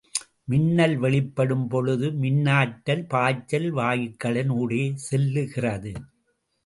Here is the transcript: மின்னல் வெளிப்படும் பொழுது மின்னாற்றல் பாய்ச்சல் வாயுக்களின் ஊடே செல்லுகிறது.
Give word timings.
மின்னல் 0.47 0.95
வெளிப்படும் 0.97 1.67
பொழுது 1.67 2.07
மின்னாற்றல் 2.23 3.03
பாய்ச்சல் 3.05 3.69
வாயுக்களின் 3.73 4.51
ஊடே 4.57 4.83
செல்லுகிறது. 5.09 5.93